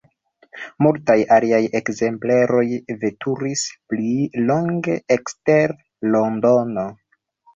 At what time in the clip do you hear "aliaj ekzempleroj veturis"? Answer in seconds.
1.35-3.65